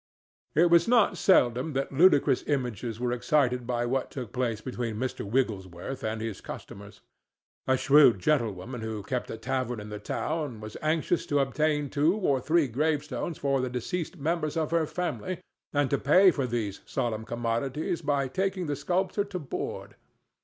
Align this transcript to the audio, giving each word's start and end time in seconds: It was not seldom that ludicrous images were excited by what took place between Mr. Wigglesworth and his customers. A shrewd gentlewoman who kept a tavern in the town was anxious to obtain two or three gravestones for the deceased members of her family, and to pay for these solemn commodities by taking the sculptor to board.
It 0.55 0.71
was 0.71 0.87
not 0.87 1.15
seldom 1.15 1.73
that 1.73 1.91
ludicrous 1.91 2.43
images 2.47 2.99
were 2.99 3.11
excited 3.11 3.67
by 3.67 3.85
what 3.85 4.09
took 4.09 4.33
place 4.33 4.59
between 4.59 4.95
Mr. 4.95 5.23
Wigglesworth 5.23 6.03
and 6.03 6.19
his 6.21 6.41
customers. 6.41 7.01
A 7.67 7.77
shrewd 7.77 8.17
gentlewoman 8.17 8.81
who 8.81 9.03
kept 9.03 9.29
a 9.29 9.37
tavern 9.37 9.79
in 9.79 9.89
the 9.89 9.99
town 9.99 10.59
was 10.59 10.75
anxious 10.81 11.27
to 11.27 11.37
obtain 11.37 11.87
two 11.91 12.15
or 12.17 12.41
three 12.41 12.67
gravestones 12.67 13.37
for 13.37 13.61
the 13.61 13.69
deceased 13.69 14.17
members 14.17 14.57
of 14.57 14.71
her 14.71 14.87
family, 14.87 15.37
and 15.71 15.91
to 15.91 15.99
pay 15.99 16.31
for 16.31 16.47
these 16.47 16.81
solemn 16.87 17.23
commodities 17.23 18.01
by 18.01 18.27
taking 18.27 18.65
the 18.65 18.75
sculptor 18.75 19.23
to 19.23 19.37
board. 19.37 19.93